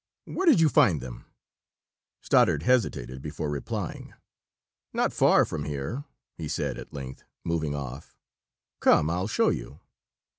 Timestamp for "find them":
0.67-1.25